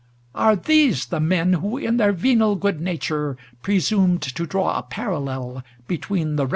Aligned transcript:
Are 0.33 0.55
these 0.55 1.05
the 1.05 1.19
men 1.19 1.53
who 1.53 1.77
in 1.77 1.97
their 1.97 2.11
venal 2.11 2.55
good 2.55 2.81
nature 2.81 3.37
presumed 3.61 4.23
to 4.23 4.47
draw 4.47 4.75
a 4.79 4.81
parallel 4.81 5.63
between 5.87 6.37
the 6.37 6.45
Rev. 6.45 6.49
Mr. 6.49 6.49